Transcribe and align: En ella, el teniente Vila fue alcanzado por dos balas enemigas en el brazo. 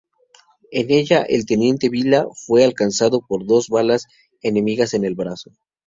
En 0.71 0.89
ella, 0.89 1.21
el 1.21 1.45
teniente 1.45 1.87
Vila 1.87 2.25
fue 2.33 2.63
alcanzado 2.65 3.21
por 3.21 3.45
dos 3.45 3.69
balas 3.69 4.07
enemigas 4.41 4.95
en 4.95 5.05
el 5.05 5.13
brazo. 5.13 5.51